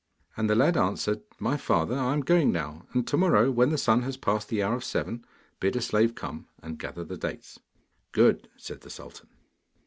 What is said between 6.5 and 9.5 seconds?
and gather the dates.' 'Good,' said the sultan.